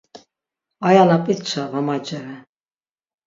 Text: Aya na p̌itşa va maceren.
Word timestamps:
Aya 0.87 1.03
na 1.09 1.17
p̌itşa 1.23 1.63
va 1.71 1.81
maceren. 1.87 2.41